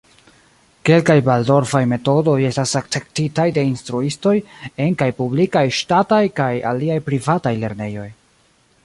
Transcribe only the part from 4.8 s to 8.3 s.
en kaj publikaj-ŝtataj kaj aliaj privataj lernejoj.